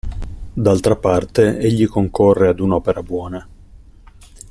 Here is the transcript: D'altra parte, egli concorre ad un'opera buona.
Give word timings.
D'altra 0.65 0.95
parte, 0.95 1.59
egli 1.59 1.85
concorre 1.85 2.47
ad 2.47 2.59
un'opera 2.59 3.03
buona. 3.03 3.47